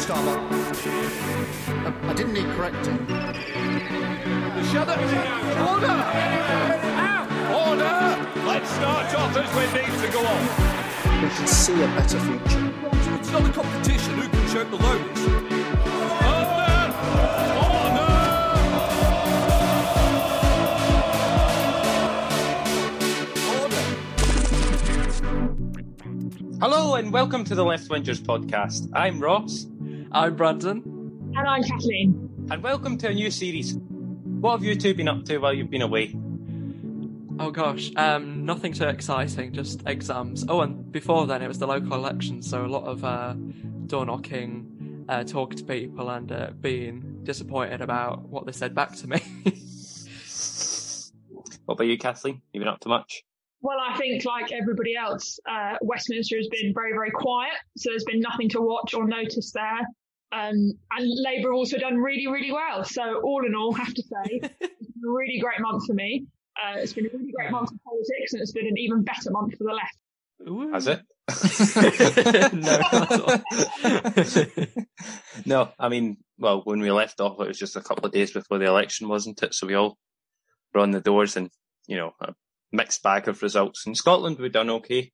Starbuck. 0.00 0.40
Uh, 0.50 1.92
I 2.04 2.14
didn't 2.14 2.32
need 2.32 2.46
correcting. 2.56 3.06
Shut 4.72 4.88
up! 4.88 4.98
Order! 5.68 5.96
Order! 7.52 7.96
Let's 8.46 8.70
start 8.70 9.14
off 9.14 9.36
as 9.36 9.50
we 9.54 9.64
need 9.78 9.92
to 10.00 10.08
go 10.10 10.20
on. 10.26 10.42
We 11.22 11.28
can 11.28 11.46
see 11.46 11.74
a 11.82 11.86
better 11.88 12.18
future. 12.18 12.72
It's 13.18 13.30
not 13.30 13.46
a 13.46 13.52
competition. 13.52 14.14
Who 14.14 14.28
can 14.28 14.48
shout 14.48 14.70
the 14.70 14.76
loudest? 14.76 15.28
Order! 16.16 16.60
Hello 26.60 26.94
and 26.94 27.12
welcome 27.12 27.44
to 27.44 27.54
the 27.54 27.64
Left 27.64 27.88
Wingers 27.88 28.20
podcast. 28.20 28.90
I'm 28.94 29.20
Ross, 29.20 29.66
I'm 30.12 30.34
Brandon. 30.36 30.82
And 31.36 31.48
I'm 31.48 31.62
Kathleen. 31.62 32.48
and 32.50 32.62
welcome 32.62 32.98
to 32.98 33.08
a 33.08 33.14
new 33.14 33.30
series. 33.30 33.74
What 33.76 34.52
have 34.52 34.64
you 34.64 34.74
two 34.74 34.92
been 34.94 35.08
up 35.08 35.24
to 35.26 35.38
while 35.38 35.52
you've 35.54 35.70
been 35.70 35.82
away? 35.82 36.14
Oh 37.38 37.50
gosh, 37.50 37.90
um, 37.96 38.44
nothing 38.44 38.72
too 38.72 38.84
exciting, 38.88 39.52
just 39.52 39.82
exams. 39.86 40.44
Oh, 40.48 40.62
and 40.62 40.90
before 40.90 41.26
then 41.26 41.42
it 41.42 41.48
was 41.48 41.58
the 41.58 41.66
local 41.66 41.94
elections, 41.94 42.48
so 42.50 42.64
a 42.64 42.66
lot 42.66 42.84
of 42.84 43.04
uh, 43.04 43.34
door 43.86 44.04
knocking, 44.04 45.06
uh, 45.08 45.24
talking 45.24 45.58
to 45.58 45.64
people, 45.64 46.10
and 46.10 46.30
uh, 46.32 46.50
being 46.60 47.20
disappointed 47.22 47.80
about 47.80 48.22
what 48.28 48.46
they 48.46 48.52
said 48.52 48.74
back 48.74 48.96
to 48.96 49.06
me. 49.08 49.20
What 51.66 51.74
about 51.74 51.86
you, 51.86 51.98
Kathleen? 51.98 52.42
You 52.52 52.60
been 52.60 52.66
up 52.66 52.80
to 52.80 52.88
much? 52.88 53.22
Well, 53.62 53.76
I 53.78 53.96
think 53.96 54.24
like 54.24 54.50
everybody 54.50 54.96
else, 54.96 55.38
uh, 55.48 55.76
Westminster 55.82 56.36
has 56.36 56.48
been 56.48 56.74
very, 56.74 56.90
very 56.90 57.12
quiet. 57.12 57.52
So 57.76 57.90
there's 57.90 58.02
been 58.02 58.18
nothing 58.18 58.48
to 58.48 58.60
watch 58.60 58.92
or 58.92 59.06
notice 59.06 59.52
there. 59.52 59.86
Um, 60.32 60.72
and 60.92 61.22
Labour 61.24 61.48
have 61.48 61.56
also 61.56 61.78
done 61.78 61.96
really, 61.96 62.26
really 62.26 62.52
well. 62.52 62.84
So 62.84 63.20
all 63.20 63.44
in 63.44 63.54
all, 63.54 63.74
I 63.74 63.80
have 63.80 63.94
to 63.94 64.02
say, 64.02 64.40
it's 64.60 64.92
been 64.92 65.04
a 65.04 65.10
really 65.10 65.40
great 65.40 65.60
month 65.60 65.86
for 65.86 65.94
me. 65.94 66.26
Uh, 66.56 66.78
it's 66.78 66.92
been 66.92 67.06
a 67.06 67.10
really 67.12 67.32
great 67.32 67.50
month 67.50 67.70
for 67.70 67.78
politics, 67.84 68.32
and 68.32 68.42
it's 68.42 68.52
been 68.52 68.66
an 68.66 68.78
even 68.78 69.02
better 69.02 69.30
month 69.30 69.56
for 69.56 69.64
the 69.64 69.72
left. 69.72 69.96
Has 70.72 70.86
it? 70.86 71.00
no, 72.54 72.78
not 72.78 73.12
at 73.12 74.66
all. 74.66 74.66
no, 75.46 75.68
I 75.78 75.88
mean, 75.88 76.18
well, 76.38 76.62
when 76.64 76.80
we 76.80 76.90
left 76.90 77.20
off, 77.20 77.40
it 77.40 77.48
was 77.48 77.58
just 77.58 77.76
a 77.76 77.80
couple 77.80 78.06
of 78.06 78.12
days 78.12 78.32
before 78.32 78.58
the 78.58 78.66
election, 78.66 79.08
wasn't 79.08 79.42
it? 79.42 79.54
So 79.54 79.66
we 79.66 79.74
all 79.74 79.98
were 80.72 80.80
on 80.80 80.92
the 80.92 81.00
doors 81.00 81.36
and, 81.36 81.50
you 81.86 81.96
know, 81.96 82.12
a 82.20 82.34
mixed 82.72 83.02
bag 83.02 83.28
of 83.28 83.42
results. 83.42 83.86
In 83.86 83.94
Scotland, 83.94 84.38
we've 84.38 84.52
done 84.52 84.70
okay. 84.70 85.12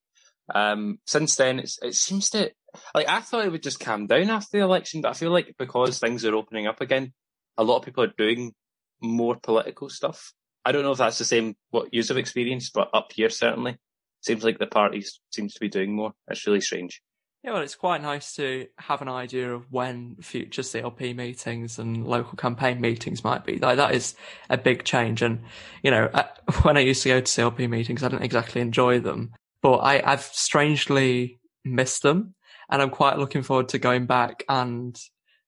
Um, 0.55 0.99
since 1.07 1.37
then, 1.37 1.59
it 1.61 1.95
seems 1.95 2.31
to, 2.31 2.51
like, 2.95 3.09
I 3.09 3.21
thought 3.21 3.45
it 3.45 3.53
would 3.53 3.63
just 3.63 3.81
calm 3.81 4.07
down 4.07 4.31
after 4.31 4.59
the 4.59 4.65
election, 4.65 5.01
but 5.01 5.11
I 5.11 5.15
feel 5.15 5.31
like 5.31 5.55
because 5.59 5.99
things 5.99 6.25
are 6.25 6.35
opening 6.35 6.67
up 6.67 6.81
again, 6.81 7.13
a 7.57 7.65
lot 7.65 7.79
of 7.79 7.85
people 7.85 8.05
are 8.05 8.13
doing 8.19 8.53
more 9.01 9.37
political 9.43 9.89
stuff. 9.89 10.33
I 10.65 10.73
don't 10.73 10.83
know 10.83 10.93
if 10.93 10.99
that's 10.99 11.19
the 11.19 11.25
same 11.25 11.55
what 11.71 11.93
you 11.93 12.03
have 12.03 12.17
experienced, 12.17 12.73
but 12.75 12.91
up 12.93 13.13
here 13.15 13.31
certainly 13.31 13.77
seems 14.21 14.43
like 14.45 14.59
the 14.59 14.67
parties 14.67 15.21
seems 15.31 15.55
to 15.55 15.61
be 15.61 15.69
doing 15.69 15.95
more. 15.95 16.13
It's 16.29 16.47
really 16.47 16.61
strange. 16.61 17.01
Yeah, 17.45 17.53
well, 17.53 17.63
it's 17.63 17.77
quite 17.77 18.03
nice 18.03 18.35
to 18.37 18.67
have 18.79 19.03
an 19.03 19.09
idea 19.09 19.55
of 19.55 19.71
when 19.71 20.17
future 20.21 20.63
CLP 20.63 21.15
meetings 21.15 21.79
and 21.79 22.05
local 22.05 22.37
campaign 22.37 22.81
meetings 22.81 23.23
might 23.23 23.45
be. 23.45 23.59
Like 23.59 23.77
that 23.77 23.95
is 23.95 24.17
a 24.51 24.59
big 24.59 24.83
change. 24.83 25.23
And 25.23 25.43
you 25.85 25.93
know, 25.93 26.11
I- 26.13 26.29
when 26.63 26.77
I 26.77 26.81
used 26.81 27.05
to 27.05 27.11
go 27.11 27.21
to 27.21 27.25
CLP 27.25 27.71
meetings, 27.71 28.03
I 28.03 28.09
didn't 28.09 28.25
exactly 28.25 28.61
enjoy 28.61 28.99
them, 28.99 29.33
but 29.67 29.78
I, 29.78 30.00
I've 30.12 30.22
strangely 30.22 31.41
missed 31.64 32.05
them, 32.05 32.36
and 32.70 32.81
I'm 32.81 32.91
quite 32.91 33.19
looking 33.19 33.42
forward 33.42 33.70
to 33.70 33.81
going 33.81 34.06
back 34.06 34.45
and 34.48 34.97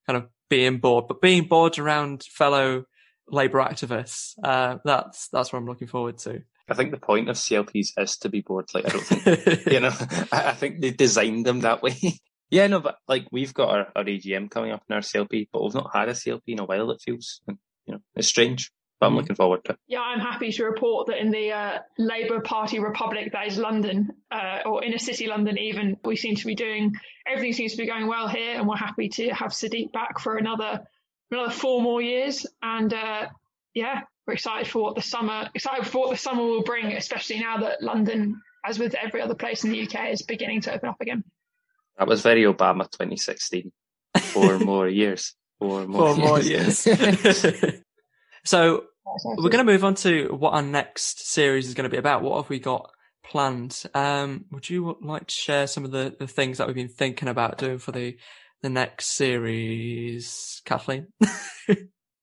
kind 0.05 0.17
of 0.17 0.27
being 0.49 0.79
bored. 0.79 1.07
But 1.07 1.21
being 1.21 1.47
bored 1.47 1.79
around 1.79 2.23
fellow 2.23 2.83
Labour 3.29 3.59
activists, 3.59 4.33
uh, 4.43 4.79
that's 4.83 5.29
that's 5.29 5.53
what 5.53 5.59
I'm 5.59 5.67
looking 5.67 5.87
forward 5.87 6.17
to. 6.17 6.41
I 6.67 6.73
think 6.73 6.91
the 6.91 6.97
point 6.97 7.29
of 7.29 7.37
CLPs 7.37 7.91
is 7.97 8.17
to 8.17 8.27
be 8.27 8.41
bored. 8.41 8.67
Like 8.73 8.87
I 8.87 8.89
don't 8.89 9.05
think 9.05 9.65
you 9.71 9.79
know. 9.79 9.93
I, 10.33 10.49
I 10.49 10.53
think 10.53 10.81
they 10.81 10.91
designed 10.91 11.45
them 11.45 11.61
that 11.61 11.81
way. 11.81 11.95
yeah, 12.49 12.67
no, 12.67 12.81
but 12.81 12.97
like 13.07 13.25
we've 13.31 13.53
got 13.53 13.69
our, 13.69 13.87
our 13.95 14.03
AGM 14.03 14.51
coming 14.51 14.71
up 14.71 14.83
in 14.89 14.95
our 14.95 15.01
CLP, 15.01 15.47
but 15.53 15.63
we've 15.63 15.73
not 15.73 15.91
had 15.95 16.09
a 16.09 16.11
CLP 16.11 16.41
in 16.47 16.59
a 16.59 16.65
while. 16.65 16.91
It 16.91 17.01
feels, 17.01 17.39
and, 17.47 17.57
you 17.85 17.93
know, 17.93 18.01
it's 18.17 18.27
strange, 18.27 18.69
but 18.99 19.07
I'm 19.07 19.13
Mhm. 19.13 19.17
looking 19.17 19.35
forward 19.35 19.63
to 19.65 19.71
it. 19.73 19.79
Yeah, 19.87 20.01
I'm 20.01 20.19
happy 20.19 20.51
to 20.51 20.65
report 20.65 21.07
that 21.07 21.17
in 21.19 21.31
the 21.31 21.51
uh, 21.51 21.79
Labour 21.97 22.41
Party 22.41 22.79
Republic 22.79 23.31
that 23.31 23.47
is 23.47 23.57
London, 23.57 24.11
uh, 24.31 24.59
or 24.65 24.83
inner 24.83 24.97
city 24.97 25.27
London 25.27 25.57
even, 25.57 25.97
we 26.03 26.15
seem 26.15 26.35
to 26.35 26.45
be 26.45 26.55
doing, 26.55 26.93
everything 27.25 27.53
seems 27.53 27.71
to 27.73 27.77
be 27.77 27.85
going 27.87 28.07
well 28.07 28.27
here, 28.27 28.55
and 28.57 28.67
we're 28.67 28.75
happy 28.75 29.07
to 29.09 29.29
have 29.29 29.51
Sadiq 29.51 29.91
back 29.91 30.19
for 30.19 30.37
another 30.37 30.85
another 31.31 31.51
four 31.51 31.81
more 31.81 32.01
years. 32.01 32.45
And 32.63 32.91
uh, 32.93 33.27
yeah, 33.73 34.01
we're 34.25 34.33
excited 34.33 34.67
for 34.67 34.81
what 34.81 34.95
the 34.95 35.01
summer, 35.01 35.47
excited 35.53 35.85
for 35.87 35.99
what 35.99 36.09
the 36.09 36.17
summer 36.17 36.43
will 36.43 36.63
bring, 36.63 36.87
especially 36.93 37.39
now 37.39 37.57
that 37.59 37.81
London, 37.83 38.41
as 38.65 38.79
with 38.79 38.95
every 38.95 39.21
other 39.21 39.35
place 39.35 39.63
in 39.63 39.71
the 39.71 39.81
UK, 39.83 40.09
is 40.11 40.23
beginning 40.23 40.61
to 40.61 40.73
open 40.73 40.89
up 40.89 40.99
again. 41.01 41.23
That 41.97 42.07
was 42.07 42.21
very 42.21 42.43
Obama 42.43 42.89
2016. 42.89 43.71
Four 44.33 44.57
more 44.71 44.87
years. 44.87 45.35
Four 45.59 45.85
more 45.87 46.15
Four 46.15 46.15
more 46.17 46.39
years. 46.39 46.87
years. 46.87 47.45
so 48.45 48.85
we're 49.23 49.49
going 49.49 49.65
to 49.65 49.71
move 49.71 49.83
on 49.83 49.95
to 49.95 50.27
what 50.37 50.53
our 50.53 50.61
next 50.61 51.31
series 51.31 51.67
is 51.67 51.73
going 51.73 51.89
to 51.89 51.89
be 51.89 51.97
about. 51.97 52.21
What 52.21 52.41
have 52.41 52.49
we 52.49 52.59
got 52.59 52.89
planned? 53.23 53.83
Um, 53.93 54.45
would 54.51 54.69
you 54.69 54.97
like 55.01 55.27
to 55.27 55.33
share 55.33 55.67
some 55.67 55.85
of 55.85 55.91
the, 55.91 56.15
the 56.17 56.27
things 56.27 56.57
that 56.57 56.67
we've 56.67 56.75
been 56.75 56.89
thinking 56.89 57.27
about 57.27 57.57
doing 57.57 57.79
for 57.79 57.91
the 57.91 58.17
the 58.61 58.69
next 58.69 59.13
series, 59.13 60.61
Kathleen? 60.65 61.07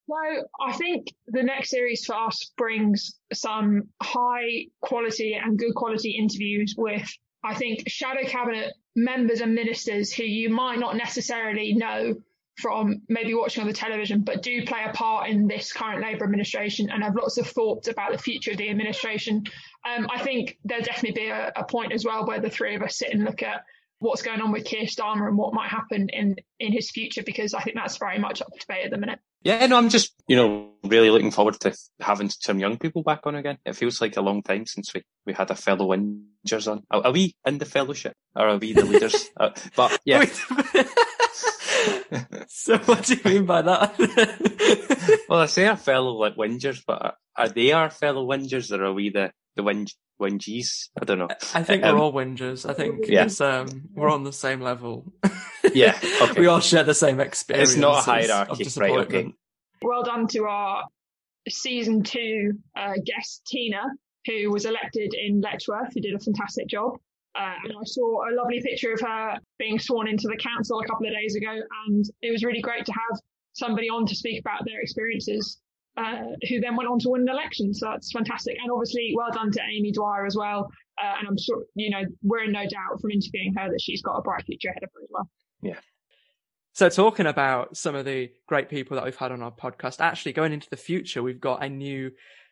So 0.08 0.14
I 0.60 0.72
think 0.72 1.08
the 1.26 1.42
next 1.42 1.70
series 1.70 2.04
for 2.04 2.14
us 2.14 2.52
brings 2.56 3.18
some 3.32 3.88
high 4.00 4.66
quality 4.80 5.34
and 5.34 5.58
good 5.58 5.74
quality 5.74 6.16
interviews 6.16 6.74
with, 6.78 7.10
I 7.42 7.54
think, 7.54 7.88
shadow 7.88 8.24
cabinet 8.24 8.72
members 8.94 9.40
and 9.40 9.54
ministers 9.54 10.12
who 10.12 10.22
you 10.22 10.48
might 10.48 10.78
not 10.78 10.96
necessarily 10.96 11.74
know 11.74 12.14
from 12.58 13.02
maybe 13.08 13.34
watching 13.34 13.60
on 13.60 13.66
the 13.66 13.74
television, 13.74 14.22
but 14.22 14.42
do 14.42 14.64
play 14.64 14.84
a 14.88 14.92
part 14.92 15.28
in 15.28 15.46
this 15.46 15.72
current 15.72 16.02
Labour 16.02 16.24
administration 16.24 16.88
and 16.90 17.02
have 17.02 17.14
lots 17.14 17.36
of 17.36 17.46
thoughts 17.46 17.88
about 17.88 18.12
the 18.12 18.18
future 18.18 18.52
of 18.52 18.56
the 18.56 18.70
administration. 18.70 19.44
Um, 19.84 20.06
I 20.10 20.22
think 20.22 20.58
there'll 20.64 20.84
definitely 20.84 21.22
be 21.22 21.28
a, 21.28 21.52
a 21.54 21.64
point 21.64 21.92
as 21.92 22.04
well 22.04 22.26
where 22.26 22.40
the 22.40 22.50
three 22.50 22.74
of 22.74 22.82
us 22.82 22.96
sit 22.96 23.12
and 23.12 23.24
look 23.24 23.42
at 23.42 23.62
what's 23.98 24.22
going 24.22 24.40
on 24.40 24.52
with 24.52 24.64
Keir 24.64 24.84
Starmer 24.84 25.26
and 25.26 25.38
what 25.38 25.54
might 25.54 25.70
happen 25.70 26.08
in, 26.10 26.36
in 26.58 26.72
his 26.72 26.90
future, 26.90 27.22
because 27.22 27.54
I 27.54 27.62
think 27.62 27.76
that's 27.76 27.98
very 27.98 28.18
much 28.18 28.40
up 28.40 28.48
for 28.52 28.60
debate 28.60 28.86
at 28.86 28.90
the 28.90 28.98
minute. 28.98 29.18
Yeah, 29.42 29.64
no, 29.66 29.76
I'm 29.76 29.90
just, 29.90 30.14
you 30.26 30.36
know, 30.36 30.70
really 30.88 31.10
looking 31.10 31.30
forward 31.30 31.58
to 31.60 31.76
having 32.00 32.30
some 32.30 32.58
young 32.58 32.78
people 32.78 33.02
back 33.02 33.20
on 33.24 33.34
again. 33.34 33.58
It 33.64 33.76
feels 33.76 34.00
like 34.00 34.16
a 34.16 34.22
long 34.22 34.42
time 34.42 34.66
since 34.66 34.92
we, 34.94 35.02
we 35.24 35.32
had 35.32 35.50
a 35.50 35.54
fellow 35.54 35.88
Wingers 35.88 36.70
on. 36.70 36.82
Are, 36.90 37.06
are 37.06 37.12
we 37.12 37.34
in 37.46 37.58
the 37.58 37.64
fellowship? 37.64 38.14
Or 38.34 38.48
are 38.48 38.56
we 38.58 38.72
the 38.72 38.84
leaders? 38.84 39.28
uh, 39.40 39.50
but 39.76 39.98
yeah, 40.04 40.24
so 42.48 42.78
what 42.78 43.04
do 43.04 43.14
you 43.14 43.20
mean 43.24 43.46
by 43.46 43.62
that? 43.62 45.24
well, 45.28 45.40
I 45.40 45.46
say 45.46 45.66
our 45.66 45.76
fellow 45.76 46.12
like 46.12 46.36
Wingers, 46.36 46.82
but 46.86 47.16
are, 47.36 47.48
they 47.48 47.72
our 47.72 47.90
fellow 47.90 48.26
Wingers 48.26 48.76
or 48.76 48.84
are 48.84 48.92
we 48.92 49.10
the, 49.10 49.32
the 49.56 49.62
Wing, 49.62 49.88
Wingies? 50.20 50.88
I 51.00 51.04
don't 51.04 51.18
know. 51.18 51.28
I 51.54 51.62
think 51.62 51.84
Um, 51.84 51.96
we're 51.96 52.02
all 52.02 52.12
whingers. 52.12 52.68
I 52.68 52.72
think 52.72 53.06
Yeah. 53.06 53.28
um, 53.40 53.82
we're 53.94 54.10
on 54.10 54.24
the 54.24 54.32
same 54.32 54.60
level. 54.60 55.12
Yeah, 55.74 55.98
okay. 56.22 56.40
we 56.40 56.46
all 56.46 56.60
share 56.60 56.84
the 56.84 56.94
same 56.94 57.20
experience. 57.20 57.72
It's 57.72 57.78
not 57.78 57.98
a 57.98 58.10
hierarchy, 58.10 58.66
right, 58.78 58.90
okay. 59.00 59.32
Well 59.82 60.02
done 60.02 60.26
to 60.28 60.44
our 60.44 60.84
season 61.48 62.02
two 62.02 62.52
uh, 62.76 62.94
guest 63.04 63.42
Tina, 63.46 63.82
who 64.26 64.50
was 64.50 64.64
elected 64.64 65.14
in 65.14 65.40
Letchworth, 65.40 65.92
who 65.94 66.00
did 66.00 66.14
a 66.14 66.18
fantastic 66.18 66.68
job. 66.68 66.98
Uh, 67.38 67.52
and 67.64 67.72
I 67.72 67.84
saw 67.84 68.28
a 68.28 68.32
lovely 68.34 68.62
picture 68.62 68.92
of 68.92 69.00
her 69.00 69.38
being 69.58 69.78
sworn 69.78 70.08
into 70.08 70.26
the 70.28 70.38
council 70.38 70.80
a 70.80 70.86
couple 70.86 71.06
of 71.06 71.12
days 71.12 71.36
ago, 71.36 71.52
and 71.86 72.04
it 72.22 72.30
was 72.30 72.42
really 72.44 72.62
great 72.62 72.86
to 72.86 72.92
have 72.92 73.20
somebody 73.52 73.88
on 73.88 74.06
to 74.06 74.14
speak 74.14 74.40
about 74.40 74.64
their 74.64 74.80
experiences. 74.80 75.60
Uh, 75.98 76.36
who 76.50 76.60
then 76.60 76.76
went 76.76 76.90
on 76.90 76.98
to 76.98 77.08
win 77.08 77.22
an 77.22 77.28
election, 77.28 77.72
so 77.72 77.86
that's 77.90 78.12
fantastic. 78.12 78.54
And 78.62 78.70
obviously, 78.70 79.14
well 79.16 79.30
done 79.32 79.50
to 79.52 79.60
Amy 79.62 79.92
Dwyer 79.92 80.26
as 80.26 80.36
well. 80.36 80.68
Uh, 81.02 81.14
and 81.18 81.26
I'm 81.26 81.38
sure, 81.38 81.64
you 81.74 81.88
know, 81.88 82.02
we're 82.22 82.44
in 82.44 82.52
no 82.52 82.64
doubt 82.64 83.00
from 83.00 83.10
interviewing 83.10 83.54
her 83.56 83.70
that 83.70 83.80
she's 83.80 84.02
got 84.02 84.16
a 84.16 84.20
bright 84.20 84.44
future 84.44 84.68
ahead 84.68 84.82
of 84.82 84.90
her 84.94 85.02
as 85.02 85.08
well. 85.10 85.30
So 86.76 86.90
talking 86.90 87.24
about 87.24 87.74
some 87.74 87.94
of 87.94 88.04
the 88.04 88.30
great 88.46 88.68
people 88.68 88.96
that 88.96 89.04
we've 89.06 89.16
had 89.16 89.32
on 89.32 89.42
our 89.42 89.50
podcast, 89.50 89.98
actually 89.98 90.34
going 90.34 90.52
into 90.52 90.68
the 90.68 90.76
future, 90.76 91.22
we've 91.22 91.40
got 91.40 91.64
a 91.64 91.70
new 91.70 92.10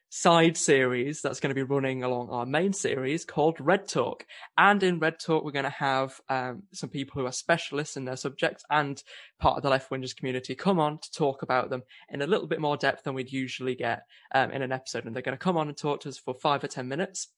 side 0.08 0.56
series 0.56 1.20
that's 1.20 1.40
going 1.40 1.50
to 1.50 1.54
be 1.54 1.62
running 1.62 2.02
along 2.02 2.30
our 2.30 2.46
main 2.46 2.72
series 2.72 3.26
called 3.26 3.58
Red 3.60 3.86
Talk. 3.86 4.24
And 4.56 4.82
in 4.82 4.98
Red 4.98 5.20
Talk, 5.20 5.44
we're 5.44 5.50
going 5.50 5.64
to 5.64 5.70
have 5.72 6.18
um, 6.30 6.62
some 6.72 6.88
people 6.88 7.20
who 7.20 7.26
are 7.26 7.32
specialists 7.32 7.98
in 7.98 8.06
their 8.06 8.16
subjects 8.16 8.64
and 8.70 9.02
part 9.40 9.58
of 9.58 9.62
the 9.62 9.68
Left 9.68 9.90
Wingers 9.90 10.16
community 10.16 10.54
come 10.54 10.80
on 10.80 11.00
to 11.00 11.12
talk 11.12 11.42
about 11.42 11.68
them 11.68 11.82
in 12.08 12.22
a 12.22 12.26
little 12.26 12.46
bit 12.46 12.62
more 12.62 12.78
depth 12.78 13.04
than 13.04 13.12
we'd 13.12 13.30
usually 13.30 13.74
get 13.74 14.04
um, 14.34 14.50
in 14.52 14.62
an 14.62 14.72
episode. 14.72 15.04
And 15.04 15.14
they're 15.14 15.22
going 15.22 15.36
to 15.36 15.44
come 15.44 15.58
on 15.58 15.68
and 15.68 15.76
talk 15.76 16.00
to 16.00 16.08
us 16.08 16.16
for 16.16 16.32
five 16.32 16.64
or 16.64 16.68
10 16.68 16.88
minutes. 16.88 17.28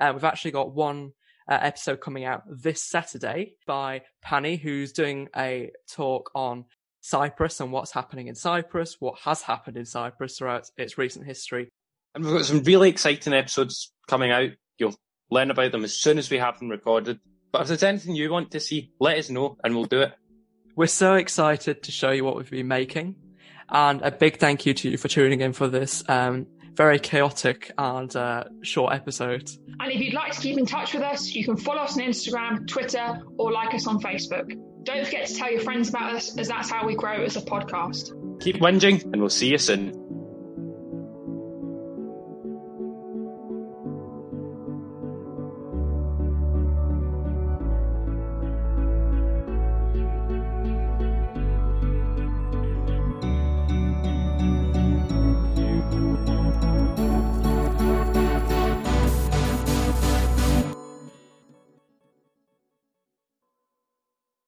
Uh, 0.00 0.12
we've 0.14 0.22
actually 0.22 0.52
got 0.52 0.72
one 0.72 1.10
uh, 1.48 1.58
episode 1.60 2.00
coming 2.00 2.24
out 2.24 2.42
this 2.48 2.82
Saturday 2.82 3.54
by 3.66 4.02
Pani, 4.22 4.56
who's 4.56 4.92
doing 4.92 5.28
a 5.36 5.70
talk 5.90 6.30
on 6.34 6.64
Cyprus 7.00 7.60
and 7.60 7.70
what's 7.70 7.92
happening 7.92 8.26
in 8.26 8.34
Cyprus, 8.34 8.96
what 8.98 9.18
has 9.20 9.42
happened 9.42 9.76
in 9.76 9.84
Cyprus 9.84 10.38
throughout 10.38 10.68
its 10.76 10.98
recent 10.98 11.24
history. 11.24 11.68
And 12.14 12.24
we've 12.24 12.34
got 12.34 12.46
some 12.46 12.62
really 12.64 12.88
exciting 12.88 13.32
episodes 13.32 13.92
coming 14.08 14.32
out. 14.32 14.50
You'll 14.78 14.96
learn 15.30 15.50
about 15.50 15.72
them 15.72 15.84
as 15.84 15.94
soon 15.94 16.18
as 16.18 16.30
we 16.30 16.38
have 16.38 16.58
them 16.58 16.68
recorded. 16.68 17.20
But 17.52 17.62
if 17.62 17.68
there's 17.68 17.82
anything 17.82 18.16
you 18.16 18.30
want 18.30 18.50
to 18.52 18.60
see, 18.60 18.92
let 18.98 19.18
us 19.18 19.30
know 19.30 19.56
and 19.62 19.74
we'll 19.74 19.84
do 19.84 20.02
it. 20.02 20.12
We're 20.74 20.88
so 20.88 21.14
excited 21.14 21.84
to 21.84 21.92
show 21.92 22.10
you 22.10 22.24
what 22.24 22.36
we've 22.36 22.50
been 22.50 22.68
making. 22.68 23.14
And 23.68 24.02
a 24.02 24.10
big 24.10 24.38
thank 24.38 24.66
you 24.66 24.74
to 24.74 24.90
you 24.90 24.96
for 24.96 25.08
tuning 25.08 25.40
in 25.40 25.52
for 25.52 25.68
this 25.68 26.02
um, 26.08 26.46
very 26.76 26.98
chaotic 26.98 27.72
and 27.78 28.14
uh, 28.14 28.44
short 28.62 28.92
episode. 28.92 29.50
And 29.80 29.92
if 29.92 30.00
you'd 30.00 30.14
like 30.14 30.32
to 30.32 30.40
keep 30.40 30.58
in 30.58 30.66
touch 30.66 30.94
with 30.94 31.02
us, 31.02 31.34
you 31.34 31.44
can 31.44 31.56
follow 31.56 31.82
us 31.82 31.96
on 31.96 32.04
Instagram, 32.04 32.66
Twitter, 32.68 33.22
or 33.38 33.52
like 33.52 33.74
us 33.74 33.86
on 33.86 34.00
Facebook. 34.00 34.54
Don't 34.84 35.04
forget 35.04 35.26
to 35.26 35.34
tell 35.34 35.50
your 35.50 35.60
friends 35.60 35.88
about 35.88 36.14
us, 36.14 36.38
as 36.38 36.48
that's 36.48 36.70
how 36.70 36.86
we 36.86 36.94
grow 36.94 37.22
as 37.24 37.36
a 37.36 37.40
podcast. 37.40 38.12
Keep 38.40 38.56
whinging, 38.56 39.02
and 39.02 39.16
we'll 39.16 39.30
see 39.30 39.50
you 39.50 39.58
soon. 39.58 40.05